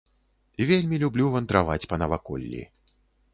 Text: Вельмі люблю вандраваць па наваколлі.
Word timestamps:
Вельмі 0.69 0.99
люблю 1.03 1.27
вандраваць 1.35 1.85
па 1.93 2.01
наваколлі. 2.05 2.65